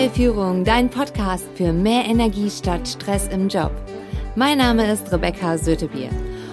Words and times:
Stressfreie 0.00 0.10
Führung, 0.32 0.64
dein 0.64 0.88
Podcast 0.88 1.44
für 1.56 1.74
mehr 1.74 2.06
Energie 2.06 2.48
statt 2.48 2.88
Stress 2.88 3.28
im 3.28 3.48
Job. 3.48 3.70
Mein 4.34 4.56
Name 4.56 4.90
ist 4.90 5.12
Rebecca 5.12 5.58
Sötebier 5.58 6.08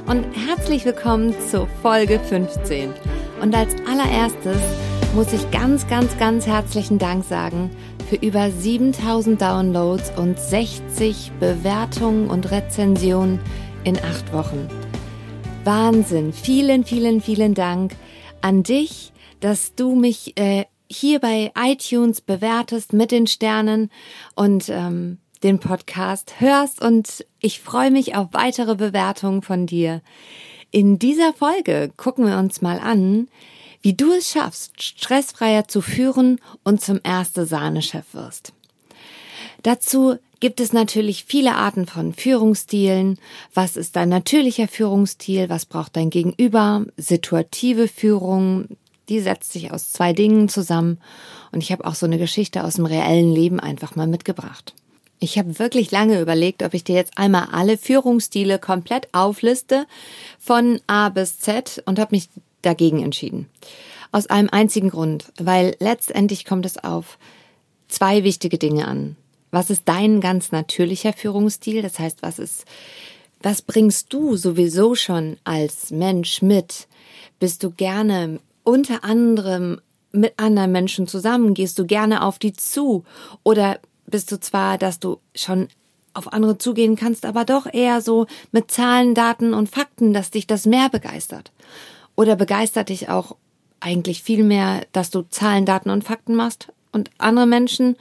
und 0.06 0.26
herzlich 0.36 0.84
willkommen 0.84 1.34
zur 1.50 1.66
Folge 1.82 2.20
15. 2.20 2.92
Und 3.42 3.56
als 3.56 3.74
allererstes 3.90 4.58
muss 5.16 5.32
ich 5.32 5.50
ganz, 5.52 5.88
ganz, 5.88 6.18
ganz 6.18 6.46
herzlichen 6.46 7.00
Dank 7.00 7.24
sagen 7.24 7.70
für 8.10 8.18
über 8.18 8.52
7000 8.52 9.42
Downloads 9.42 10.12
und 10.18 10.38
60 10.38 11.32
Bewertungen 11.40 12.30
und 12.30 12.52
Rezensionen 12.52 13.40
in 13.86 13.98
acht 13.98 14.34
Wochen. 14.34 14.68
Wahnsinn. 15.64 16.34
Vielen, 16.34 16.84
vielen, 16.84 17.22
vielen 17.22 17.54
Dank 17.54 17.94
an 18.42 18.64
dich, 18.64 19.14
dass 19.40 19.74
du 19.74 19.96
mich 19.96 20.38
äh, 20.38 20.66
hier 20.90 21.20
bei 21.20 21.52
iTunes 21.56 22.22
bewertest 22.22 22.94
mit 22.94 23.12
den 23.12 23.28
Sternen 23.28 23.90
und 24.36 24.70
ähm, 24.70 25.20
den 25.44 25.60
Podcast 25.60 26.40
hörst 26.40 26.82
und 26.82 27.26
ich 27.40 27.60
freue 27.60 27.92
mich 27.92 28.16
auf 28.16 28.30
weitere 28.32 28.76
Bewertungen 28.76 29.42
von 29.42 29.68
dir. 29.68 30.02
In 30.72 31.00
dieser 31.00 31.34
Folge 31.34 31.92
gucken 31.96 32.26
wir 32.26 32.38
uns 32.38 32.62
mal 32.62 32.80
an, 32.80 33.28
wie 33.82 33.94
du 33.94 34.12
es 34.12 34.32
schaffst, 34.32 34.82
stressfreier 34.82 35.68
zu 35.68 35.82
führen 35.82 36.42
und 36.64 36.82
zum 36.82 37.00
erste 37.04 37.46
Sahnechef 37.46 38.14
wirst. 38.14 38.54
Dazu 39.64 40.18
gibt 40.40 40.60
es 40.60 40.74
natürlich 40.74 41.26
viele 41.26 41.56
Arten 41.56 41.86
von 41.86 42.14
Führungsstilen. 42.14 43.18
Was 43.54 43.78
ist 43.78 43.96
dein 43.96 44.10
natürlicher 44.10 44.68
Führungsstil? 44.68 45.50
Was 45.50 45.66
braucht 45.66 45.96
dein 45.96 46.10
Gegenüber? 46.10 46.86
Situative 46.98 47.88
Führung, 47.88 48.78
die 49.10 49.20
setzt 49.20 49.52
sich 49.54 49.72
aus 49.72 49.92
zwei 49.92 50.14
Dingen 50.14 50.50
zusammen. 50.50 51.00
Und 51.52 51.62
ich 51.62 51.72
habe 51.72 51.86
auch 51.86 51.96
so 51.96 52.06
eine 52.06 52.18
Geschichte 52.18 52.64
aus 52.64 52.76
dem 52.76 52.86
reellen 52.86 53.34
Leben 53.34 53.60
einfach 53.60 53.96
mal 53.96 54.08
mitgebracht. 54.08 54.74
Ich 55.20 55.38
habe 55.38 55.58
wirklich 55.58 55.90
lange 55.92 56.22
überlegt, 56.22 56.62
ob 56.62 56.74
ich 56.74 56.84
dir 56.84 56.96
jetzt 56.96 57.18
einmal 57.18 57.48
alle 57.52 57.78
Führungsstile 57.78 58.60
komplett 58.60 59.08
aufliste 59.14 59.88
von 60.38 60.80
A 60.86 61.10
bis 61.10 61.40
Z 61.40 61.82
und 61.86 61.98
habe 62.00 62.16
mich 62.16 62.30
dagegen 62.62 63.02
entschieden. 63.02 63.50
Aus 64.12 64.28
einem 64.28 64.50
einzigen 64.52 64.90
Grund, 64.90 65.32
weil 65.38 65.76
letztendlich 65.80 66.46
kommt 66.46 66.66
es 66.66 66.78
auf 66.78 67.18
zwei 67.88 68.24
wichtige 68.24 68.58
Dinge 68.58 68.88
an. 68.88 69.16
Was 69.52 69.70
ist 69.70 69.84
dein 69.86 70.22
ganz 70.22 70.52
natürlicher 70.52 71.14
Führungsstil? 71.14 71.82
Das 71.82 72.00
heißt, 72.00 72.22
was 72.22 72.38
ist, 72.38 72.66
was 73.42 73.62
bringst 73.62 74.14
du 74.14 74.36
sowieso 74.36 74.94
schon 74.96 75.38
als 75.44 75.90
Mensch 75.90 76.42
mit? 76.42 76.88
Bist 77.40 77.64
du 77.64 77.72
gerne 77.72 78.40
unter 78.68 79.06
anderem 79.06 79.80
mit 80.12 80.34
anderen 80.36 80.74
Menschen 80.74 81.08
zusammen? 81.08 81.54
Gehst 81.54 81.80
du 81.80 81.86
gerne 81.86 82.22
auf 82.22 82.38
die 82.38 82.52
zu? 82.52 83.06
Oder 83.44 83.80
bist 84.06 84.30
du 84.32 84.40
zwar, 84.42 84.78
dass 84.78 85.00
du 85.00 85.20
schon 85.34 85.70
auf 86.14 86.34
andere 86.34 86.58
zugehen 86.58 86.98
kannst, 86.98 87.26
aber 87.26 87.46
doch 87.46 87.66
eher 87.72 88.02
so 88.02 88.28
mit 88.52 88.70
Zahlen, 88.70 89.14
Daten 89.14 89.54
und 89.54 89.70
Fakten, 89.70 90.14
dass 90.14 90.32
dich 90.32 90.48
das 90.48 90.66
mehr 90.66 90.90
begeistert? 90.90 91.54
Oder 92.18 92.36
begeistert 92.36 92.90
dich 92.90 93.08
auch 93.08 93.38
eigentlich 93.80 94.22
viel 94.22 94.44
mehr, 94.44 94.82
dass 94.92 95.12
du 95.12 95.22
Zahlen, 95.22 95.66
Daten 95.66 95.90
und 95.90 96.04
Fakten 96.04 96.36
machst 96.36 96.68
und 96.92 97.10
andere 97.20 97.48
Menschen, 97.48 97.96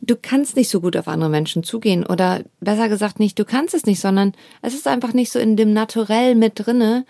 du 0.00 0.16
kannst 0.16 0.56
nicht 0.56 0.70
so 0.70 0.80
gut 0.80 0.96
auf 0.96 1.08
andere 1.08 1.28
Menschen 1.28 1.64
zugehen 1.64 2.06
oder 2.06 2.44
besser 2.60 2.88
gesagt 2.88 3.20
nicht, 3.20 3.38
du 3.38 3.44
kannst 3.44 3.74
es 3.74 3.84
nicht, 3.84 4.00
sondern 4.00 4.32
es 4.62 4.72
ist 4.72 4.88
einfach 4.88 5.12
nicht 5.12 5.30
so 5.30 5.38
in 5.38 5.56
dem 5.56 5.74
Naturell 5.74 6.34
mit 6.34 6.52
drinne, 6.54 7.04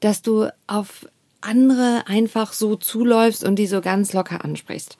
dass 0.00 0.22
du 0.22 0.48
auf 0.66 1.06
andere 1.40 2.04
einfach 2.06 2.52
so 2.52 2.76
zuläufst 2.76 3.44
und 3.44 3.56
die 3.56 3.66
so 3.66 3.80
ganz 3.80 4.12
locker 4.12 4.44
ansprichst. 4.44 4.96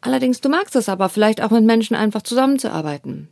Allerdings, 0.00 0.40
du 0.40 0.48
magst 0.48 0.76
es 0.76 0.88
aber 0.88 1.08
vielleicht 1.08 1.42
auch 1.42 1.50
mit 1.50 1.64
Menschen 1.64 1.96
einfach 1.96 2.22
zusammenzuarbeiten. 2.22 3.28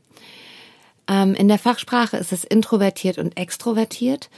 Ähm, 1.08 1.34
in 1.34 1.48
der 1.48 1.58
Fachsprache 1.58 2.16
ist 2.16 2.32
es 2.32 2.44
introvertiert 2.44 3.18
und 3.18 3.36
extrovertiert. 3.36 4.30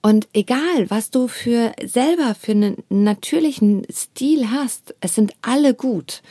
Und 0.00 0.28
egal, 0.32 0.88
was 0.88 1.10
du 1.10 1.28
für 1.28 1.72
selber 1.82 2.34
für 2.34 2.52
einen 2.52 2.82
natürlichen 2.88 3.86
Stil 3.90 4.50
hast, 4.50 4.94
es 5.00 5.14
sind 5.14 5.32
alle 5.42 5.74
gut. 5.74 6.22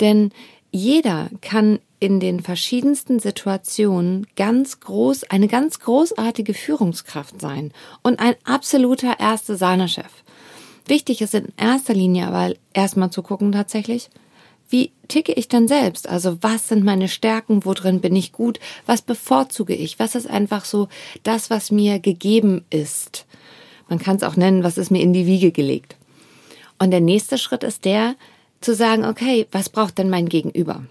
Denn 0.00 0.32
jeder 0.72 1.30
kann 1.40 1.80
in 2.00 2.18
den 2.18 2.40
verschiedensten 2.40 3.18
Situationen 3.18 4.26
ganz 4.34 4.80
groß, 4.80 5.24
eine 5.24 5.48
ganz 5.48 5.80
großartige 5.80 6.54
Führungskraft 6.54 7.40
sein 7.40 7.72
und 8.02 8.18
ein 8.20 8.34
absoluter 8.44 9.20
erste 9.20 9.56
Sahnechef. 9.56 10.10
Wichtig 10.86 11.20
ist 11.20 11.34
in 11.34 11.48
erster 11.56 11.94
Linie 11.94 12.26
aber 12.26 12.54
erstmal 12.72 13.10
zu 13.10 13.22
gucken 13.22 13.52
tatsächlich, 13.52 14.10
wie 14.68 14.92
ticke 15.08 15.32
ich 15.32 15.48
denn 15.48 15.66
selbst? 15.66 16.08
Also 16.08 16.38
was 16.42 16.68
sind 16.68 16.84
meine 16.84 17.08
Stärken? 17.08 17.64
Worin 17.64 18.00
bin 18.00 18.14
ich 18.14 18.32
gut? 18.32 18.60
Was 18.86 19.02
bevorzuge 19.02 19.74
ich? 19.74 19.98
Was 19.98 20.14
ist 20.14 20.30
einfach 20.30 20.64
so 20.64 20.88
das, 21.24 21.50
was 21.50 21.72
mir 21.72 21.98
gegeben 21.98 22.64
ist? 22.70 23.26
Man 23.88 23.98
kann 23.98 24.16
es 24.16 24.22
auch 24.22 24.36
nennen, 24.36 24.62
was 24.62 24.78
ist 24.78 24.92
mir 24.92 25.02
in 25.02 25.12
die 25.12 25.26
Wiege 25.26 25.50
gelegt? 25.50 25.96
Und 26.78 26.92
der 26.92 27.00
nächste 27.00 27.36
Schritt 27.36 27.64
ist 27.64 27.84
der, 27.84 28.14
zu 28.60 28.74
sagen, 28.74 29.04
okay, 29.04 29.46
was 29.50 29.68
braucht 29.68 29.98
denn 29.98 30.08
mein 30.08 30.28
Gegenüber? 30.28 30.84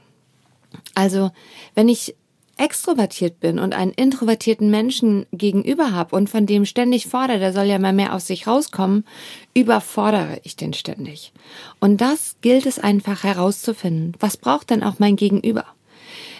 Also, 0.95 1.31
wenn 1.75 1.87
ich 1.87 2.15
extrovertiert 2.59 3.39
bin 3.39 3.57
und 3.57 3.73
einen 3.73 3.91
introvertierten 3.91 4.69
Menschen 4.69 5.25
gegenüber 5.31 5.91
habe 5.91 6.15
und 6.15 6.29
von 6.29 6.45
dem 6.45 6.65
ständig 6.65 7.07
fordere, 7.07 7.39
der 7.39 7.53
soll 7.53 7.65
ja 7.65 7.79
mal 7.79 7.93
mehr 7.93 8.13
aus 8.13 8.27
sich 8.27 8.47
rauskommen, 8.47 9.05
überfordere 9.53 10.39
ich 10.43 10.55
den 10.55 10.73
ständig. 10.73 11.31
Und 11.79 12.01
das 12.01 12.35
gilt 12.41 12.65
es 12.65 12.77
einfach 12.77 13.23
herauszufinden. 13.23 14.13
Was 14.19 14.37
braucht 14.37 14.69
denn 14.69 14.83
auch 14.83 14.99
mein 14.99 15.15
Gegenüber? 15.15 15.65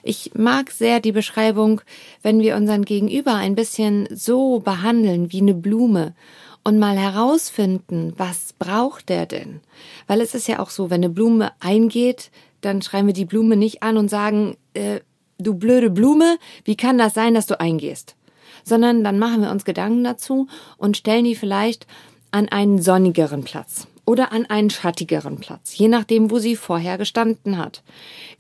Ich 0.04 0.32
mag 0.34 0.72
sehr 0.72 1.00
die 1.00 1.12
Beschreibung, 1.12 1.82
wenn 2.22 2.40
wir 2.40 2.56
unseren 2.56 2.86
Gegenüber 2.86 3.36
ein 3.36 3.56
bisschen 3.56 4.08
so 4.14 4.60
behandeln 4.60 5.32
wie 5.32 5.42
eine 5.42 5.54
Blume 5.54 6.16
und 6.64 6.80
mal 6.80 6.98
herausfinden, 6.98 8.14
was 8.18 8.54
braucht 8.60 9.10
der 9.10 9.26
denn? 9.26 9.62
Weil 10.08 10.22
es 10.22 10.36
ist 10.36 10.48
ja 10.48 10.60
auch 10.60 10.70
so, 10.70 10.90
wenn 10.90 11.04
eine 11.04 11.10
Blume 11.10 11.52
eingeht, 11.60 12.32
dann 12.62 12.82
schreiben 12.82 13.08
wir 13.08 13.14
die 13.14 13.26
Blume 13.26 13.56
nicht 13.56 13.84
an 13.84 13.98
und 13.98 14.10
sagen, 14.10 14.58
äh, 14.74 15.00
du 15.40 15.54
blöde 15.56 15.90
Blume, 15.90 16.38
wie 16.66 16.76
kann 16.76 16.98
das 16.98 17.14
sein, 17.14 17.34
dass 17.34 17.48
du 17.48 17.60
eingehst? 17.60 18.16
Sondern 18.64 19.04
dann 19.04 19.20
machen 19.20 19.42
wir 19.42 19.52
uns 19.52 19.66
Gedanken 19.66 20.04
dazu 20.04 20.48
und 20.78 20.98
stellen 20.98 21.26
die 21.26 21.36
vielleicht 21.36 21.88
an 22.32 22.50
einen 22.50 22.82
sonnigeren 22.82 23.44
Platz 23.44 23.88
oder 24.06 24.32
an 24.32 24.46
einen 24.48 24.70
schattigeren 24.70 25.38
Platz, 25.38 25.78
je 25.78 25.88
nachdem, 25.88 26.32
wo 26.32 26.40
sie 26.40 26.56
vorher 26.56 26.98
gestanden 26.98 27.58
hat. 27.58 27.84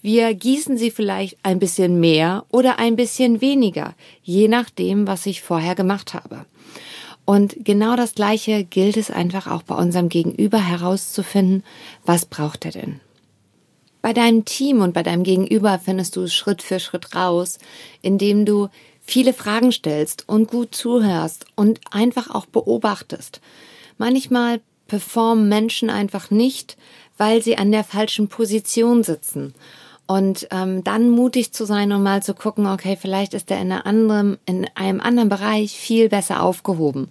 Wir 0.01 0.33
gießen 0.33 0.77
sie 0.77 0.91
vielleicht 0.91 1.37
ein 1.43 1.59
bisschen 1.59 1.99
mehr 1.99 2.43
oder 2.49 2.79
ein 2.79 2.95
bisschen 2.95 3.41
weniger, 3.41 3.93
je 4.23 4.47
nachdem, 4.47 5.07
was 5.07 5.25
ich 5.25 5.41
vorher 5.41 5.75
gemacht 5.75 6.13
habe. 6.13 6.45
Und 7.23 7.63
genau 7.63 7.95
das 7.95 8.15
Gleiche 8.15 8.63
gilt 8.63 8.97
es 8.97 9.11
einfach 9.11 9.45
auch 9.45 9.61
bei 9.61 9.75
unserem 9.75 10.09
Gegenüber 10.09 10.57
herauszufinden, 10.57 11.63
was 12.03 12.25
braucht 12.25 12.65
er 12.65 12.71
denn? 12.71 12.99
Bei 14.01 14.13
deinem 14.13 14.45
Team 14.45 14.81
und 14.81 14.93
bei 14.93 15.03
deinem 15.03 15.23
Gegenüber 15.23 15.79
findest 15.83 16.15
du 16.15 16.27
Schritt 16.27 16.61
für 16.61 16.79
Schritt 16.79 17.15
raus, 17.15 17.59
indem 18.01 18.45
du 18.45 18.69
viele 19.01 19.33
Fragen 19.33 19.71
stellst 19.71 20.27
und 20.27 20.49
gut 20.49 20.73
zuhörst 20.73 21.45
und 21.55 21.81
einfach 21.91 22.29
auch 22.29 22.45
beobachtest. 22.45 23.41
Manchmal 23.97 24.61
performen 24.87 25.49
Menschen 25.49 25.89
einfach 25.89 26.31
nicht, 26.31 26.77
weil 27.17 27.41
sie 27.41 27.57
an 27.57 27.71
der 27.71 27.83
falschen 27.83 28.29
Position 28.29 29.03
sitzen. 29.03 29.53
Und 30.07 30.47
ähm, 30.49 30.83
dann 30.83 31.11
mutig 31.11 31.51
zu 31.51 31.65
sein 31.65 31.91
und 31.91 32.01
mal 32.01 32.23
zu 32.23 32.33
gucken, 32.33 32.65
okay, 32.65 32.97
vielleicht 32.99 33.35
ist 33.35 33.51
er 33.51 33.61
in, 33.61 33.71
anderen, 33.71 34.39
in 34.47 34.67
einem 34.73 35.01
anderen 35.01 35.29
Bereich 35.29 35.77
viel 35.77 36.09
besser 36.09 36.41
aufgehoben. 36.41 37.09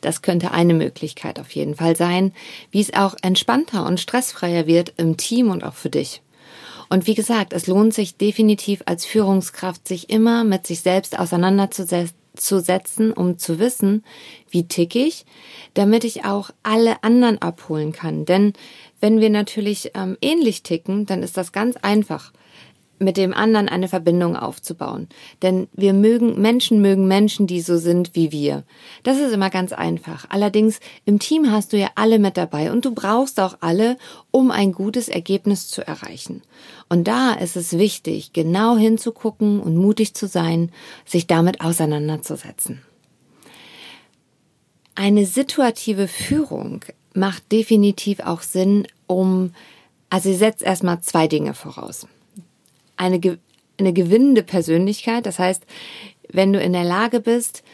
Das 0.00 0.20
könnte 0.20 0.50
eine 0.50 0.74
Möglichkeit 0.74 1.38
auf 1.38 1.52
jeden 1.52 1.76
Fall 1.76 1.94
sein, 1.94 2.32
wie 2.72 2.80
es 2.80 2.92
auch 2.92 3.14
entspannter 3.22 3.86
und 3.86 4.00
stressfreier 4.00 4.66
wird 4.66 4.94
im 4.96 5.16
Team 5.16 5.48
und 5.48 5.62
auch 5.62 5.74
für 5.74 5.90
dich. 5.90 6.22
Und 6.92 7.06
wie 7.06 7.14
gesagt, 7.14 7.52
es 7.52 7.68
lohnt 7.68 7.94
sich 7.94 8.16
definitiv 8.16 8.82
als 8.84 9.06
Führungskraft, 9.06 9.86
sich 9.86 10.10
immer 10.10 10.42
mit 10.42 10.66
sich 10.66 10.80
selbst 10.80 11.16
auseinanderzusetzen, 11.16 13.12
um 13.12 13.38
zu 13.38 13.60
wissen, 13.60 14.04
wie 14.50 14.66
tick 14.66 14.96
ich, 14.96 15.24
damit 15.74 16.02
ich 16.02 16.24
auch 16.24 16.50
alle 16.64 17.04
anderen 17.04 17.40
abholen 17.40 17.92
kann. 17.92 18.24
Denn 18.24 18.54
wenn 19.00 19.20
wir 19.20 19.30
natürlich 19.30 19.92
ähm, 19.94 20.18
ähnlich 20.20 20.64
ticken, 20.64 21.06
dann 21.06 21.22
ist 21.22 21.36
das 21.36 21.52
ganz 21.52 21.76
einfach 21.76 22.32
mit 23.00 23.16
dem 23.16 23.32
anderen 23.32 23.68
eine 23.68 23.88
Verbindung 23.88 24.36
aufzubauen. 24.36 25.08
Denn 25.42 25.68
wir 25.72 25.94
mögen, 25.94 26.40
Menschen 26.40 26.82
mögen 26.82 27.08
Menschen, 27.08 27.46
die 27.46 27.62
so 27.62 27.78
sind 27.78 28.14
wie 28.14 28.30
wir. 28.30 28.62
Das 29.02 29.18
ist 29.18 29.32
immer 29.32 29.48
ganz 29.48 29.72
einfach. 29.72 30.26
Allerdings 30.28 30.80
im 31.06 31.18
Team 31.18 31.50
hast 31.50 31.72
du 31.72 31.78
ja 31.78 31.88
alle 31.94 32.18
mit 32.18 32.36
dabei 32.36 32.70
und 32.70 32.84
du 32.84 32.94
brauchst 32.94 33.40
auch 33.40 33.56
alle, 33.60 33.96
um 34.30 34.50
ein 34.50 34.72
gutes 34.72 35.08
Ergebnis 35.08 35.68
zu 35.68 35.84
erreichen. 35.84 36.42
Und 36.90 37.08
da 37.08 37.32
ist 37.32 37.56
es 37.56 37.78
wichtig, 37.78 38.34
genau 38.34 38.76
hinzugucken 38.76 39.60
und 39.60 39.76
mutig 39.76 40.14
zu 40.14 40.28
sein, 40.28 40.70
sich 41.06 41.26
damit 41.26 41.62
auseinanderzusetzen. 41.62 42.82
Eine 44.94 45.24
situative 45.24 46.06
Führung 46.06 46.84
macht 47.14 47.50
definitiv 47.50 48.20
auch 48.20 48.42
Sinn, 48.42 48.86
um, 49.06 49.54
also 50.10 50.30
sie 50.30 50.36
setzt 50.36 50.62
erstmal 50.62 51.00
zwei 51.00 51.26
Dinge 51.26 51.54
voraus. 51.54 52.06
Eine, 53.00 53.38
eine 53.78 53.92
gewinnende 53.92 54.42
Persönlichkeit. 54.42 55.26
Das 55.26 55.38
heißt, 55.38 55.64
wenn 56.28 56.52
du 56.52 56.60
in 56.60 56.72
der 56.72 56.84
Lage 56.84 57.20
bist, 57.20 57.64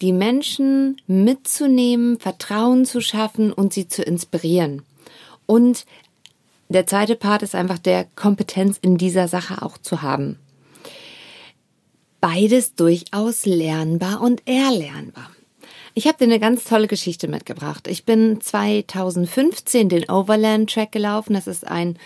die 0.00 0.12
Menschen 0.12 1.00
mitzunehmen, 1.06 2.18
Vertrauen 2.18 2.86
zu 2.86 3.02
schaffen 3.02 3.52
und 3.52 3.74
sie 3.74 3.86
zu 3.86 4.02
inspirieren. 4.02 4.82
Und 5.44 5.84
der 6.70 6.86
zweite 6.86 7.16
Part 7.16 7.42
ist 7.42 7.54
einfach 7.54 7.78
der 7.78 8.06
Kompetenz 8.16 8.78
in 8.80 8.96
dieser 8.96 9.28
Sache 9.28 9.60
auch 9.62 9.76
zu 9.76 10.00
haben. 10.00 10.38
Beides 12.20 12.74
durchaus 12.74 13.44
lernbar 13.44 14.22
und 14.22 14.46
erlernbar. 14.46 15.30
Ich 15.94 16.06
habe 16.06 16.18
dir 16.18 16.24
eine 16.24 16.38
ganz 16.38 16.64
tolle 16.64 16.86
Geschichte 16.86 17.28
mitgebracht. 17.28 17.88
Ich 17.88 18.04
bin 18.04 18.40
2015 18.40 19.88
den 19.88 20.08
Overland 20.08 20.72
Track 20.72 20.92
gelaufen. 20.92 21.34
Das 21.34 21.46
ist 21.46 21.66
ein 21.66 21.98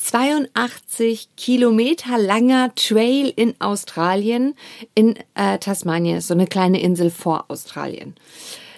82 0.00 1.28
Kilometer 1.36 2.18
langer 2.18 2.74
Trail 2.74 3.32
in 3.36 3.54
Australien, 3.60 4.54
in 4.94 5.16
äh, 5.34 5.58
Tasmanien, 5.58 6.20
so 6.20 6.32
eine 6.34 6.46
kleine 6.46 6.80
Insel 6.80 7.10
vor 7.10 7.44
Australien. 7.48 8.14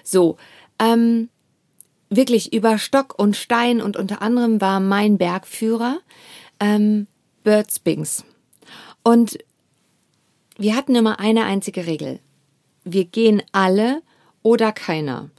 So, 0.02 0.36
ähm, 0.78 1.28
wirklich 2.10 2.52
über 2.52 2.76
Stock 2.76 3.18
und 3.18 3.36
Stein 3.36 3.80
und 3.80 3.96
unter 3.96 4.20
anderem 4.20 4.60
war 4.60 4.80
mein 4.80 5.16
Bergführer 5.16 5.98
ähm, 6.58 7.06
Bert 7.44 7.72
Spinks. 7.72 8.24
Und 9.04 9.38
wir 10.58 10.76
hatten 10.76 10.94
immer 10.94 11.20
eine 11.20 11.44
einzige 11.44 11.86
Regel. 11.86 12.18
Wir 12.84 13.04
gehen 13.04 13.42
alle 13.52 14.02
oder 14.42 14.72
keiner. 14.72 15.30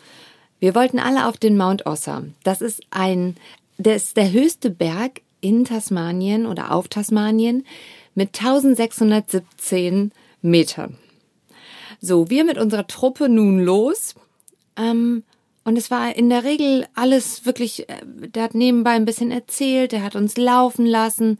Wir 0.60 0.76
wollten 0.76 1.00
alle 1.00 1.28
auf 1.28 1.38
den 1.38 1.58
Mount 1.58 1.86
Ossa. 1.86 2.24
Das 2.44 2.62
ist 2.62 2.82
ein, 2.90 3.36
das 3.78 4.06
ist 4.06 4.18
der 4.18 4.32
höchste 4.32 4.70
Berg 4.70 5.22
in 5.44 5.66
Tasmanien 5.66 6.46
oder 6.46 6.72
auf 6.72 6.88
Tasmanien 6.88 7.66
mit 8.16 8.40
1617 8.40 10.12
Metern. 10.42 10.98
So, 12.00 12.30
wir 12.30 12.44
mit 12.44 12.58
unserer 12.58 12.88
Truppe 12.88 13.30
nun 13.30 13.60
los. 13.60 14.16
Ähm, 14.76 15.24
und 15.64 15.78
es 15.78 15.90
war 15.92 16.16
in 16.16 16.30
der 16.30 16.44
Regel 16.44 16.86
alles 16.96 17.46
wirklich, 17.46 17.88
äh, 17.90 18.02
der 18.04 18.44
hat 18.44 18.56
nebenbei 18.56 18.92
ein 18.92 19.06
bisschen 19.06 19.32
erzählt, 19.32 19.92
der 19.92 20.04
hat 20.04 20.16
uns 20.16 20.38
laufen 20.38 20.86
lassen, 20.86 21.40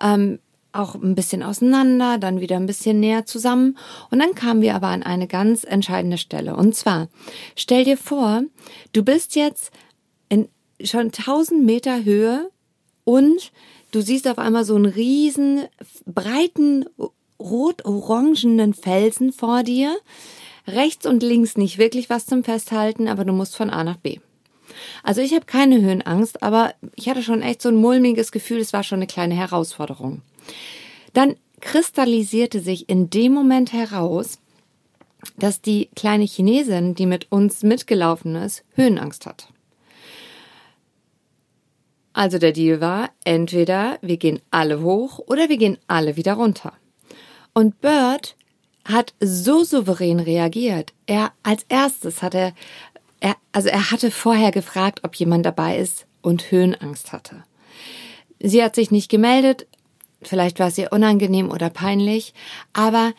ähm, 0.00 0.38
auch 0.72 0.94
ein 0.94 1.14
bisschen 1.14 1.42
auseinander, 1.42 2.18
dann 2.18 2.40
wieder 2.40 2.56
ein 2.56 2.66
bisschen 2.66 3.00
näher 3.00 3.26
zusammen. 3.26 3.76
Und 4.10 4.20
dann 4.20 4.34
kamen 4.34 4.62
wir 4.62 4.74
aber 4.74 4.88
an 4.88 5.02
eine 5.02 5.26
ganz 5.26 5.64
entscheidende 5.64 6.18
Stelle. 6.18 6.54
Und 6.56 6.74
zwar, 6.76 7.08
stell 7.56 7.84
dir 7.84 7.96
vor, 7.96 8.42
du 8.92 9.04
bist 9.04 9.34
jetzt 9.34 9.72
in 10.28 10.48
schon 10.82 11.06
1000 11.06 11.64
Meter 11.64 12.04
Höhe 12.04 12.50
und 13.10 13.50
du 13.90 14.02
siehst 14.02 14.28
auf 14.28 14.38
einmal 14.38 14.64
so 14.64 14.76
einen 14.76 14.86
riesen, 14.86 15.64
breiten, 16.06 16.84
rot-orangenen 17.40 18.72
Felsen 18.72 19.32
vor 19.32 19.64
dir. 19.64 19.96
Rechts 20.68 21.06
und 21.06 21.24
links 21.24 21.56
nicht 21.56 21.78
wirklich 21.78 22.08
was 22.08 22.26
zum 22.26 22.44
Festhalten, 22.44 23.08
aber 23.08 23.24
du 23.24 23.32
musst 23.32 23.56
von 23.56 23.68
A 23.68 23.82
nach 23.82 23.96
B. 23.96 24.18
Also 25.02 25.22
ich 25.22 25.34
habe 25.34 25.44
keine 25.44 25.80
Höhenangst, 25.80 26.40
aber 26.40 26.72
ich 26.94 27.08
hatte 27.08 27.24
schon 27.24 27.42
echt 27.42 27.62
so 27.62 27.68
ein 27.68 27.74
mulmiges 27.74 28.30
Gefühl, 28.30 28.58
es 28.58 28.72
war 28.72 28.84
schon 28.84 29.00
eine 29.00 29.08
kleine 29.08 29.34
Herausforderung. 29.34 30.22
Dann 31.12 31.34
kristallisierte 31.60 32.60
sich 32.60 32.88
in 32.88 33.10
dem 33.10 33.32
Moment 33.34 33.72
heraus, 33.72 34.38
dass 35.36 35.60
die 35.60 35.88
kleine 35.96 36.26
Chinesin, 36.26 36.94
die 36.94 37.06
mit 37.06 37.32
uns 37.32 37.64
mitgelaufen 37.64 38.36
ist, 38.36 38.62
Höhenangst 38.76 39.26
hat. 39.26 39.48
Also 42.20 42.36
der 42.36 42.52
Deal 42.52 42.82
war, 42.82 43.08
entweder 43.24 43.98
wir 44.02 44.18
gehen 44.18 44.42
alle 44.50 44.82
hoch 44.82 45.20
oder 45.20 45.48
wir 45.48 45.56
gehen 45.56 45.78
alle 45.86 46.16
wieder 46.16 46.34
runter. 46.34 46.74
Und 47.54 47.80
Bird 47.80 48.36
hat 48.84 49.14
so 49.20 49.64
souverän 49.64 50.20
reagiert. 50.20 50.92
Er 51.06 51.32
als 51.42 51.64
erstes 51.70 52.20
hat 52.20 52.34
er, 52.34 52.52
er, 53.20 53.36
also 53.52 53.70
er 53.70 53.90
hatte 53.90 54.10
vorher 54.10 54.50
gefragt, 54.50 55.00
ob 55.02 55.14
jemand 55.14 55.46
dabei 55.46 55.78
ist 55.78 56.04
und 56.20 56.50
Höhenangst 56.50 57.12
hatte. 57.12 57.42
Sie 58.38 58.62
hat 58.62 58.74
sich 58.74 58.90
nicht 58.90 59.10
gemeldet, 59.10 59.66
vielleicht 60.20 60.58
war 60.58 60.68
es 60.68 60.76
ihr 60.76 60.92
unangenehm 60.92 61.50
oder 61.50 61.70
peinlich, 61.70 62.34
aber 62.74 63.14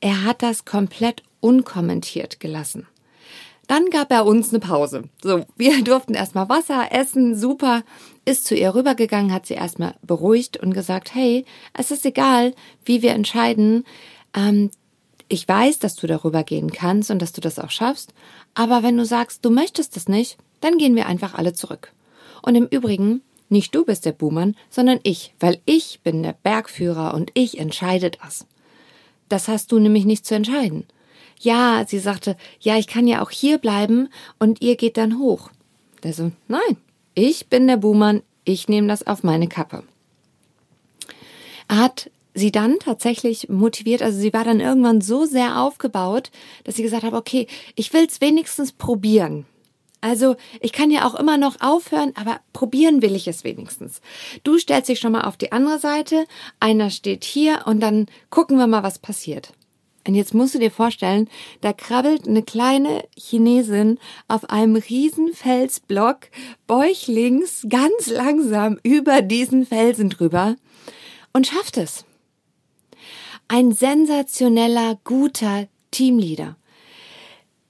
er 0.00 0.22
hat 0.22 0.44
das 0.44 0.64
komplett 0.64 1.24
unkommentiert 1.40 2.38
gelassen. 2.38 2.86
Dann 3.66 3.90
gab 3.90 4.10
er 4.10 4.26
uns 4.26 4.50
eine 4.50 4.60
Pause. 4.60 5.04
So, 5.22 5.44
wir 5.56 5.82
durften 5.84 6.14
erstmal 6.14 6.48
Wasser 6.48 6.92
essen, 6.92 7.36
super. 7.36 7.82
Ist 8.24 8.46
zu 8.46 8.54
ihr 8.54 8.74
rübergegangen, 8.74 9.32
hat 9.32 9.46
sie 9.46 9.54
erstmal 9.54 9.94
beruhigt 10.02 10.56
und 10.56 10.72
gesagt, 10.72 11.14
hey, 11.14 11.44
es 11.74 11.90
ist 11.90 12.06
egal, 12.06 12.54
wie 12.84 13.02
wir 13.02 13.12
entscheiden. 13.12 13.84
Ähm, 14.34 14.70
ich 15.28 15.46
weiß, 15.46 15.78
dass 15.78 15.96
du 15.96 16.06
darüber 16.06 16.42
gehen 16.42 16.70
kannst 16.70 17.10
und 17.10 17.20
dass 17.20 17.32
du 17.32 17.40
das 17.40 17.58
auch 17.58 17.70
schaffst, 17.70 18.12
aber 18.54 18.82
wenn 18.82 18.96
du 18.96 19.04
sagst, 19.04 19.44
du 19.44 19.50
möchtest 19.50 19.96
das 19.96 20.08
nicht, 20.08 20.38
dann 20.60 20.78
gehen 20.78 20.94
wir 20.94 21.06
einfach 21.06 21.34
alle 21.34 21.54
zurück. 21.54 21.92
Und 22.42 22.54
im 22.54 22.66
Übrigen, 22.66 23.22
nicht 23.48 23.74
du 23.74 23.84
bist 23.84 24.04
der 24.04 24.12
Buhmann, 24.12 24.54
sondern 24.70 25.00
ich, 25.02 25.34
weil 25.40 25.60
ich 25.64 26.00
bin 26.02 26.22
der 26.22 26.34
Bergführer 26.34 27.14
und 27.14 27.30
ich 27.34 27.58
entscheide 27.58 28.10
das. 28.10 28.46
Das 29.28 29.48
hast 29.48 29.72
du 29.72 29.78
nämlich 29.78 30.04
nicht 30.04 30.26
zu 30.26 30.34
entscheiden. 30.34 30.86
Ja, 31.44 31.84
sie 31.86 31.98
sagte, 31.98 32.38
ja, 32.58 32.78
ich 32.78 32.86
kann 32.86 33.06
ja 33.06 33.22
auch 33.22 33.30
hier 33.30 33.58
bleiben 33.58 34.08
und 34.38 34.62
ihr 34.62 34.76
geht 34.76 34.96
dann 34.96 35.18
hoch. 35.18 35.50
Der 36.02 36.14
so, 36.14 36.32
nein, 36.48 36.78
ich 37.14 37.48
bin 37.48 37.66
der 37.66 37.76
Buhmann, 37.76 38.22
ich 38.44 38.68
nehme 38.68 38.88
das 38.88 39.06
auf 39.06 39.22
meine 39.22 39.46
Kappe. 39.46 39.84
Er 41.68 41.76
hat 41.76 42.10
sie 42.32 42.50
dann 42.50 42.78
tatsächlich 42.78 43.50
motiviert, 43.50 44.00
also 44.00 44.18
sie 44.18 44.32
war 44.32 44.44
dann 44.44 44.58
irgendwann 44.60 45.02
so 45.02 45.26
sehr 45.26 45.60
aufgebaut, 45.60 46.30
dass 46.64 46.76
sie 46.76 46.82
gesagt 46.82 47.04
hat, 47.04 47.12
okay, 47.12 47.46
ich 47.74 47.92
will 47.92 48.06
es 48.06 48.22
wenigstens 48.22 48.72
probieren. 48.72 49.44
Also 50.00 50.36
ich 50.60 50.72
kann 50.72 50.90
ja 50.90 51.06
auch 51.06 51.14
immer 51.14 51.36
noch 51.36 51.60
aufhören, 51.60 52.12
aber 52.14 52.40
probieren 52.54 53.02
will 53.02 53.14
ich 53.14 53.28
es 53.28 53.44
wenigstens. 53.44 54.00
Du 54.44 54.58
stellst 54.58 54.88
dich 54.88 54.98
schon 54.98 55.12
mal 55.12 55.24
auf 55.24 55.36
die 55.36 55.52
andere 55.52 55.78
Seite, 55.78 56.24
einer 56.58 56.88
steht 56.88 57.24
hier 57.24 57.64
und 57.66 57.80
dann 57.80 58.06
gucken 58.30 58.56
wir 58.56 58.66
mal, 58.66 58.82
was 58.82 58.98
passiert. 58.98 59.52
Und 60.06 60.14
jetzt 60.14 60.34
musst 60.34 60.54
du 60.54 60.58
dir 60.58 60.70
vorstellen, 60.70 61.28
da 61.62 61.72
krabbelt 61.72 62.28
eine 62.28 62.42
kleine 62.42 63.04
Chinesin 63.16 63.98
auf 64.28 64.50
einem 64.50 64.76
riesen 64.76 65.32
Felsblock 65.32 66.28
bäuchlings 66.66 67.66
ganz 67.68 68.08
langsam 68.08 68.78
über 68.82 69.22
diesen 69.22 69.64
Felsen 69.64 70.10
drüber 70.10 70.56
und 71.32 71.46
schafft 71.46 71.78
es. 71.78 72.04
Ein 73.48 73.72
sensationeller, 73.72 74.98
guter 75.04 75.68
Teamleader. 75.90 76.56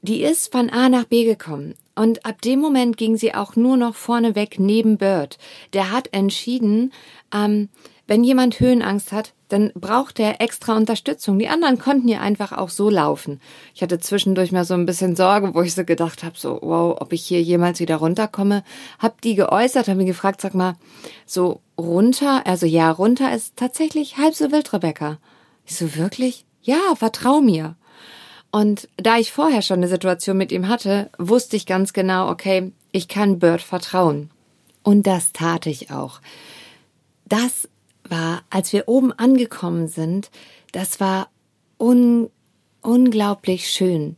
Die 0.03 0.23
ist 0.23 0.53
von 0.53 0.71
A 0.71 0.89
nach 0.89 1.05
B 1.05 1.25
gekommen. 1.25 1.75
Und 1.97 2.27
ab 2.27 2.43
dem 2.43 2.61
Moment 2.61 2.97
ging 2.97 3.17
sie 3.17 3.35
auch 3.35 3.55
nur 3.57 3.77
noch 3.77 3.95
vorneweg 3.95 4.59
neben 4.59 4.99
Bird. 4.99 5.39
Der 5.73 5.93
hat 5.93 6.09
entschieden, 6.13 6.93
ähm, 7.33 7.69
wenn 8.07 8.25
jemand 8.25 8.59
Höhenangst 8.59 9.13
hat, 9.13 9.33
dann 9.55 9.71
braucht 9.77 10.19
er 10.19 10.41
extra 10.41 10.77
Unterstützung. 10.77 11.39
Die 11.39 11.47
anderen 11.47 11.79
konnten 11.79 12.09
ja 12.09 12.19
einfach 12.19 12.51
auch 12.51 12.71
so 12.71 12.91
laufen. 12.91 13.41
Ich 13.73 13.83
hatte 13.83 14.01
zwischendurch 14.01 14.51
mal 14.51 14.65
so 14.65 14.75
ein 14.75 14.85
bisschen 14.85 15.15
Sorge, 15.15 15.55
wo 15.55 15.63
ich 15.63 15.75
so 15.75 15.85
gedacht 15.85 16.25
habe, 16.25 16.37
so 16.37 16.59
wow, 16.61 17.01
ob 17.01 17.13
ich 17.13 17.25
hier 17.25 17.41
jemals 17.41 17.79
wieder 17.79 17.97
runterkomme. 17.97 18.65
Hab 18.99 19.21
die 19.21 19.37
geäußert, 19.37 19.87
habe 19.87 19.99
mich 19.99 20.09
gefragt, 20.09 20.41
sag 20.41 20.55
mal, 20.55 20.75
so 21.25 21.61
runter, 21.79 22.45
also 22.47 22.67
ja, 22.67 22.91
runter 22.91 23.33
ist 23.33 23.55
tatsächlich 23.57 24.17
halb 24.17 24.35
so 24.35 24.51
wild, 24.51 24.73
Rebecca. 24.73 25.19
Ich 25.67 25.77
so 25.77 25.95
wirklich? 25.95 26.45
Ja, 26.63 26.81
vertrau 26.97 27.41
mir. 27.41 27.77
Und 28.51 28.89
da 28.97 29.19
ich 29.19 29.31
vorher 29.31 29.63
schon 29.63 29.79
eine 29.79 29.89
Situation 29.89 30.37
mit 30.37 30.51
ihm 30.51 30.69
hatte, 30.69 31.11
wusste 31.17 31.55
ich 31.55 31.65
ganz 31.65 31.93
genau, 31.93 32.29
okay, 32.29 32.73
ich 32.91 33.07
kann 33.07 33.39
Bird 33.39 33.63
vertrauen. 33.63 34.31
Und 34.83 35.07
das 35.07 35.33
tat 35.33 35.67
ich 35.67 35.93
auch. 35.93 36.21
Das 37.27 37.69
war, 38.09 38.43
als 38.51 38.73
wir 38.73 38.89
oben 38.89 39.13
angekommen 39.13 39.89
sind, 39.89 40.31
das 40.73 41.01
war 41.01 41.31
un 41.79 42.31
unglaublich 42.85 43.71
schön. 43.71 44.17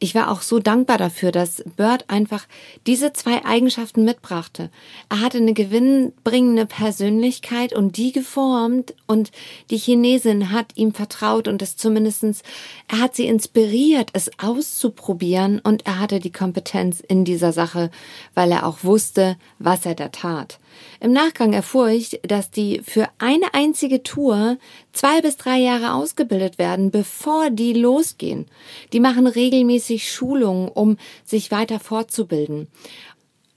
Ich 0.00 0.14
war 0.14 0.30
auch 0.30 0.42
so 0.42 0.60
dankbar 0.60 0.96
dafür, 0.96 1.32
dass 1.32 1.64
Bird 1.76 2.04
einfach 2.08 2.46
diese 2.86 3.12
zwei 3.12 3.44
Eigenschaften 3.44 4.04
mitbrachte. 4.04 4.70
Er 5.08 5.20
hatte 5.20 5.38
eine 5.38 5.54
gewinnbringende 5.54 6.66
Persönlichkeit 6.66 7.72
und 7.72 7.96
die 7.96 8.12
geformt 8.12 8.94
und 9.08 9.32
die 9.70 9.76
Chinesin 9.76 10.52
hat 10.52 10.76
ihm 10.76 10.94
vertraut 10.94 11.48
und 11.48 11.62
es 11.62 11.76
zumindestens, 11.76 12.42
er 12.86 13.00
hat 13.00 13.16
sie 13.16 13.26
inspiriert, 13.26 14.10
es 14.12 14.30
auszuprobieren 14.38 15.58
und 15.58 15.84
er 15.84 15.98
hatte 15.98 16.20
die 16.20 16.32
Kompetenz 16.32 17.00
in 17.00 17.24
dieser 17.24 17.52
Sache, 17.52 17.90
weil 18.34 18.52
er 18.52 18.66
auch 18.66 18.84
wusste, 18.84 19.36
was 19.58 19.84
er 19.84 19.96
da 19.96 20.08
tat. 20.08 20.60
Im 21.00 21.12
Nachgang 21.12 21.52
erfuhr 21.52 21.88
ich, 21.88 22.20
dass 22.22 22.52
die 22.52 22.82
für 22.84 23.08
eine 23.18 23.52
einzige 23.52 24.04
Tour 24.04 24.58
zwei 24.92 25.20
bis 25.20 25.36
drei 25.36 25.58
Jahre 25.58 25.94
ausgebildet 25.94 26.58
werden, 26.58 26.90
bevor 26.90 27.50
die 27.50 27.72
losgehen. 27.72 28.46
Die 28.92 29.00
machen 29.00 29.26
regelmäßig 29.26 29.87
Schulungen, 29.96 30.68
um 30.68 30.96
sich 31.24 31.50
weiter 31.50 31.80
fortzubilden. 31.80 32.68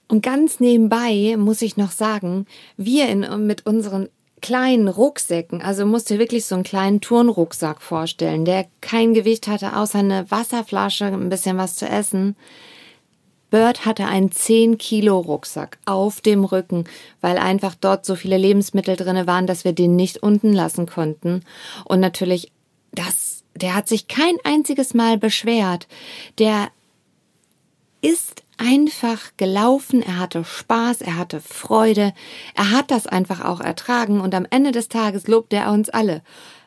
Und 0.08 0.24
ganz 0.24 0.60
nebenbei 0.60 1.36
muss 1.38 1.62
ich 1.62 1.78
noch 1.78 1.92
sagen, 1.92 2.46
wir 2.78 3.08
in, 3.08 3.46
mit 3.46 3.66
unseren 3.66 4.10
kleinen 4.42 4.88
Rucksäcken, 4.88 5.62
also 5.62 5.86
musst 5.86 6.10
dir 6.10 6.20
wirklich 6.20 6.46
so 6.46 6.56
einen 6.56 6.64
kleinen 6.64 7.00
Turnrucksack 7.00 7.82
vorstellen, 7.82 8.44
der 8.44 8.66
kein 8.82 9.14
Gewicht 9.14 9.48
hatte, 9.48 9.78
außer 9.78 10.00
eine 10.00 10.30
Wasserflasche, 10.30 11.06
ein 11.06 11.30
bisschen 11.30 11.58
was 11.58 11.76
zu 11.76 11.88
essen. 11.88 12.36
Bird 13.52 13.86
hatte 13.86 14.06
einen 14.06 14.32
10 14.32 14.78
Kilo 14.78 15.20
Rucksack 15.20 15.78
auf 15.86 16.22
dem 16.22 16.44
Rücken, 16.46 16.86
weil 17.20 17.38
einfach 17.38 17.76
dort 17.76 18.06
so 18.06 18.16
viele 18.16 18.38
Lebensmittel 18.38 18.96
drinne 18.96 19.28
waren, 19.28 19.46
dass 19.46 19.66
wir 19.66 19.74
den 19.74 19.96
nicht 19.96 20.24
unten 20.24 20.54
lassen 20.54 20.88
konnten. 20.88 21.44
Und 21.86 22.00
natürlich, 22.00 22.52
das, 22.94 23.41
der 23.56 23.76
hat 23.76 23.88
sich 23.88 24.08
kein 24.08 24.38
einziges 24.44 24.94
Mal 24.94 25.18
beschwert. 25.18 25.88
Der 26.38 26.70
ist 28.02 28.44
einfach 28.58 29.32
gelaufen, 29.38 30.02
er 30.02 30.20
hatte 30.20 30.44
Spaß, 30.44 31.02
er 31.02 31.18
hatte 31.18 31.42
Freude, 31.42 32.14
er 32.56 32.72
hat 32.72 32.92
das 32.92 33.08
einfach 33.08 33.44
auch 33.44 33.60
ertragen 33.60 34.22
und 34.22 34.36
am 34.36 34.46
Ende 34.50 34.72
des 34.72 34.88
Tages 34.88 35.28
lobte 35.28 35.58
er 35.58 35.72
uns 35.72 35.90
alle. 35.90 36.22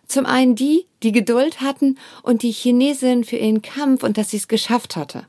Zum 0.07 0.27
einen 0.27 0.55
die, 0.55 0.87
die 1.03 1.13
Geduld 1.13 1.61
hatten 1.61 1.99
und 2.23 2.43
die 2.43 2.53
Chinesin 2.53 3.25
für 3.25 3.37
ihren 3.37 3.63
Kampf 3.63 4.03
und 4.03 4.19
dass 4.19 4.31
sie 4.31 4.37
es 4.37 4.49
geschafft 4.49 4.97
hatte. 4.97 5.27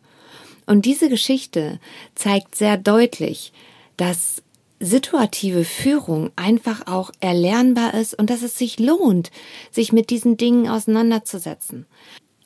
Und 0.66 0.86
diese 0.86 1.10
Geschichte 1.10 1.80
zeigt 2.16 2.56
sehr 2.56 2.78
deutlich, 2.78 3.54
dass 3.98 4.42
situative 4.79 5.63
Führung 5.63 6.32
einfach 6.36 6.88
auch 6.88 7.12
erlernbar 7.20 7.94
ist 7.94 8.13
und 8.13 8.29
dass 8.29 8.41
es 8.41 8.58
sich 8.58 8.79
lohnt, 8.79 9.32
sich 9.72 9.94
mit 9.94 10.10
diesen 10.10 10.38
Dingen 10.38 10.67
auseinanderzusetzen. 10.67 11.86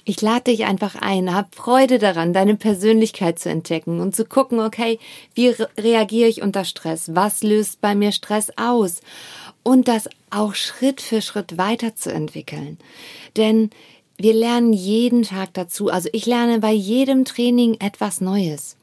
Ich 0.06 0.22
lade 0.22 0.46
dich 0.46 0.66
einfach 0.66 0.96
ein, 0.96 1.36
hab 1.36 1.54
Freude 1.54 2.00
daran, 2.00 2.34
deine 2.34 2.56
Persönlichkeit 2.56 3.38
zu 3.38 3.50
entdecken 3.50 4.00
und 4.00 4.16
zu 4.16 4.26
gucken, 4.26 4.60
okay, 4.60 4.98
wie 5.36 5.50
re 5.50 5.70
reagiere 5.78 6.30
ich 6.30 6.42
unter 6.42 6.66
Stress? 6.66 7.14
Was 7.14 7.44
löst 7.44 7.80
bei 7.82 7.94
mir 7.94 8.12
Stress 8.12 8.52
aus? 8.58 9.02
Und 9.62 9.88
das 9.88 10.10
auch 10.32 10.56
Schritt 10.56 11.02
für 11.02 11.22
Schritt 11.22 11.60
weiterzuentwickeln. 11.60 12.80
Denn 13.38 13.70
wir 14.18 14.34
lernen 14.34 14.74
jeden 14.74 15.24
Tag 15.24 15.54
dazu. 15.54 15.90
Also 15.90 16.10
ich 16.12 16.26
lerne 16.26 16.60
bei 16.60 16.72
jedem 16.72 17.24
Training 17.24 17.78
etwas 17.80 18.20
Neues. 18.20 18.78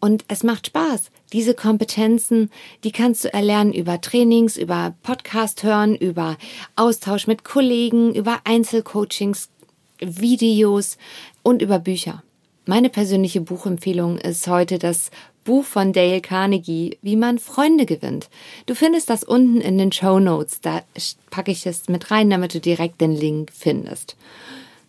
Und 0.00 0.24
es 0.28 0.42
macht 0.42 0.68
Spaß. 0.68 1.10
Diese 1.32 1.54
Kompetenzen, 1.54 2.50
die 2.84 2.92
kannst 2.92 3.24
du 3.24 3.32
erlernen 3.32 3.72
über 3.72 4.00
Trainings, 4.00 4.56
über 4.56 4.94
Podcast 5.02 5.62
hören, 5.62 5.96
über 5.96 6.36
Austausch 6.76 7.26
mit 7.26 7.44
Kollegen, 7.44 8.14
über 8.14 8.40
Einzelcoachings, 8.44 9.48
Videos 10.00 10.98
und 11.42 11.62
über 11.62 11.78
Bücher. 11.78 12.22
Meine 12.66 12.88
persönliche 12.88 13.40
Buchempfehlung 13.40 14.18
ist 14.18 14.46
heute 14.46 14.78
das 14.78 15.10
Buch 15.44 15.64
von 15.64 15.92
Dale 15.92 16.20
Carnegie, 16.20 16.98
wie 17.02 17.16
man 17.16 17.38
Freunde 17.38 17.84
gewinnt. 17.84 18.30
Du 18.66 18.74
findest 18.74 19.10
das 19.10 19.22
unten 19.22 19.60
in 19.60 19.76
den 19.76 19.92
Show 19.92 20.18
Notes. 20.18 20.60
Da 20.62 20.82
packe 21.30 21.52
ich 21.52 21.66
es 21.66 21.88
mit 21.88 22.10
rein, 22.10 22.30
damit 22.30 22.54
du 22.54 22.60
direkt 22.60 23.00
den 23.00 23.12
Link 23.12 23.50
findest. 23.52 24.16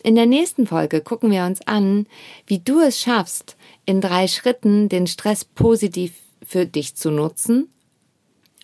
In 0.06 0.14
der 0.14 0.28
nächsten 0.28 0.68
Folge 0.68 1.02
gucken 1.02 1.32
wir 1.32 1.46
uns 1.46 1.66
an, 1.66 2.06
wie 2.46 2.60
du 2.60 2.80
es 2.80 3.02
schaffst, 3.02 3.58
in 3.88 4.02
drei 4.02 4.28
Schritten 4.28 4.88
den 4.88 5.08
Stress 5.08 5.44
positiv 5.44 6.14
für 6.46 6.68
dich 6.68 6.94
zu 6.94 7.10
nutzen. 7.10 7.70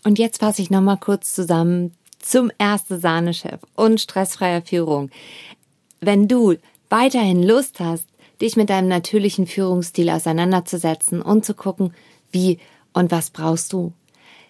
Und 0.03 0.19
jetzt 0.19 0.41
fasse 0.41 0.61
ich 0.61 0.69
nochmal 0.69 0.99
kurz 0.99 1.33
zusammen 1.33 1.95
zum 2.19 2.51
erste 2.59 2.99
Sahnechef 2.99 3.59
und 3.75 3.99
stressfreier 3.99 4.61
Führung. 4.61 5.09
Wenn 5.99 6.27
du 6.27 6.57
weiterhin 6.89 7.41
Lust 7.41 7.79
hast, 7.79 8.05
dich 8.39 8.55
mit 8.55 8.69
deinem 8.69 8.87
natürlichen 8.87 9.47
Führungsstil 9.47 10.11
auseinanderzusetzen 10.11 11.23
und 11.23 11.43
zu 11.43 11.55
gucken, 11.55 11.95
wie 12.31 12.59
und 12.93 13.09
was 13.09 13.31
brauchst 13.31 13.73
du. 13.73 13.93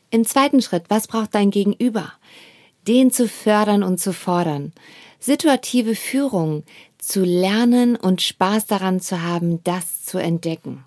Im 0.10 0.25
zweiten 0.25 0.62
Schritt, 0.62 0.83
was 0.89 1.07
braucht 1.07 1.36
dein 1.36 1.51
Gegenüber? 1.51 2.12
Den 2.86 3.12
zu 3.12 3.29
fördern 3.29 3.81
und 3.81 3.98
zu 3.98 4.12
fordern 4.12 4.74
situative 5.22 5.96
Führung 5.96 6.63
zu 6.98 7.24
lernen 7.24 7.96
und 7.96 8.22
Spaß 8.22 8.66
daran 8.66 9.00
zu 9.00 9.22
haben, 9.22 9.63
das 9.63 10.04
zu 10.04 10.18
entdecken. 10.18 10.84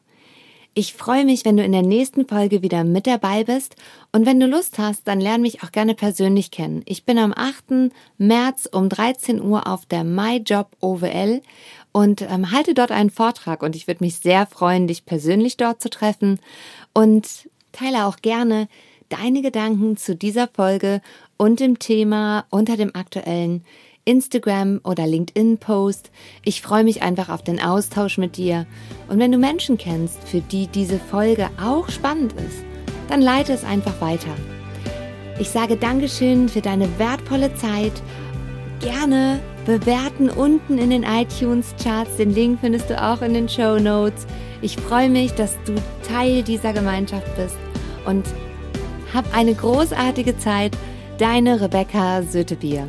Ich 0.77 0.93
freue 0.95 1.25
mich, 1.25 1.45
wenn 1.45 1.57
du 1.57 1.63
in 1.63 1.71
der 1.71 1.83
nächsten 1.83 2.27
Folge 2.27 2.61
wieder 2.61 2.83
mit 2.83 3.07
dabei 3.07 3.45
bist 3.45 3.77
und 4.11 4.27
wenn 4.27 4.41
du 4.41 4.47
Lust 4.47 4.77
hast, 4.77 5.07
dann 5.07 5.21
lern 5.21 5.41
mich 5.41 5.63
auch 5.63 5.71
gerne 5.71 5.95
persönlich 5.95 6.51
kennen. 6.51 6.83
Ich 6.85 7.05
bin 7.05 7.17
am 7.17 7.33
8. 7.33 7.93
März 8.19 8.69
um 8.73 8.89
13 8.89 9.41
Uhr 9.41 9.69
auf 9.69 9.87
der 9.87 10.03
MyJob 10.03 10.69
OWL 10.81 11.43
und 11.93 12.23
ähm, 12.23 12.51
halte 12.51 12.75
dort 12.75 12.91
einen 12.91 13.11
Vortrag 13.11 13.63
und 13.63 13.77
ich 13.77 13.87
würde 13.87 14.03
mich 14.03 14.17
sehr 14.17 14.47
freuen, 14.47 14.89
dich 14.89 15.07
persönlich 15.07 15.57
dort 15.57 15.81
zu 15.81 15.91
treffen 15.91 16.41
und 16.93 17.49
teile 17.71 18.07
auch 18.07 18.17
gerne 18.17 18.67
deine 19.11 19.43
Gedanken 19.43 19.97
zu 19.97 20.17
dieser 20.17 20.49
Folge 20.49 21.03
und 21.37 21.61
dem 21.61 21.79
Thema 21.79 22.47
unter 22.51 22.77
dem 22.77 22.97
aktuellen 22.97 23.65
Instagram 24.05 24.81
oder 24.85 25.07
LinkedIn-Post. 25.07 26.11
Ich 26.45 26.63
freue 26.63 26.85
mich 26.85 27.03
einfach 27.03 27.29
auf 27.29 27.43
den 27.43 27.61
Austausch 27.61 28.19
mit 28.19 28.37
dir. 28.37 28.67
Und 29.09 29.19
wenn 29.19 29.33
du 29.33 29.39
Menschen 29.39 29.79
kennst, 29.79 30.29
für 30.29 30.41
die 30.41 30.67
diese 30.67 30.99
Folge 30.99 31.49
auch 31.63 31.89
spannend 31.89 32.33
ist, 32.35 32.65
dann 33.09 33.21
leite 33.21 33.53
es 33.53 33.65
einfach 33.65 34.01
weiter. 34.01 34.35
Ich 35.39 35.51
sage 35.51 35.77
Dankeschön 35.77 36.49
für 36.49 36.61
deine 36.61 36.89
wertvolle 36.99 37.55
Zeit. 37.55 37.93
Gerne 38.81 39.41
bewerten 39.67 40.31
unten 40.31 40.79
in 40.79 40.91
den 40.91 41.03
iTunes-Charts. 41.03 42.17
Den 42.17 42.35
Link 42.35 42.61
findest 42.61 42.91
du 42.91 43.03
auch 43.03 43.23
in 43.23 43.35
den 43.35 43.49
Show 43.49 43.79
Notes. 43.79 44.27
Ich 44.63 44.77
freue 44.77 45.11
mich, 45.11 45.33
dass 45.33 45.57
du 45.65 45.75
Teil 46.07 46.43
dieser 46.43 46.73
Gemeinschaft 46.73 47.35
bist 47.37 47.57
und 48.07 48.25
hab 49.13 49.35
eine 49.35 49.55
großartige 49.55 50.39
Zeit. 50.39 50.77
Deine 51.19 51.61
Rebecca 51.61 52.23
Sötebier. 52.23 52.89